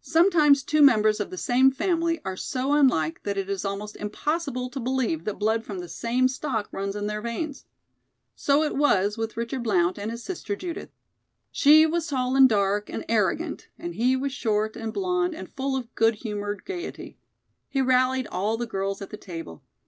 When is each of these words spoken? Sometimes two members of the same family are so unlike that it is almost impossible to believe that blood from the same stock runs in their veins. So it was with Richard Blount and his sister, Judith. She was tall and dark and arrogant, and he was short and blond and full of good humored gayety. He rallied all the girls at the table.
Sometimes 0.00 0.64
two 0.64 0.82
members 0.82 1.20
of 1.20 1.30
the 1.30 1.36
same 1.36 1.70
family 1.70 2.20
are 2.24 2.36
so 2.36 2.72
unlike 2.72 3.22
that 3.22 3.38
it 3.38 3.48
is 3.48 3.64
almost 3.64 3.94
impossible 3.98 4.68
to 4.68 4.80
believe 4.80 5.22
that 5.22 5.38
blood 5.38 5.62
from 5.64 5.78
the 5.78 5.88
same 5.88 6.26
stock 6.26 6.68
runs 6.72 6.96
in 6.96 7.06
their 7.06 7.20
veins. 7.22 7.64
So 8.34 8.64
it 8.64 8.74
was 8.74 9.16
with 9.16 9.36
Richard 9.36 9.62
Blount 9.62 9.96
and 9.96 10.10
his 10.10 10.24
sister, 10.24 10.56
Judith. 10.56 10.90
She 11.52 11.86
was 11.86 12.08
tall 12.08 12.34
and 12.34 12.48
dark 12.48 12.90
and 12.90 13.04
arrogant, 13.08 13.68
and 13.78 13.94
he 13.94 14.16
was 14.16 14.32
short 14.32 14.74
and 14.74 14.92
blond 14.92 15.36
and 15.36 15.48
full 15.48 15.76
of 15.76 15.94
good 15.94 16.16
humored 16.16 16.64
gayety. 16.64 17.20
He 17.68 17.80
rallied 17.80 18.26
all 18.32 18.56
the 18.56 18.66
girls 18.66 19.00
at 19.00 19.10
the 19.10 19.16
table. 19.16 19.62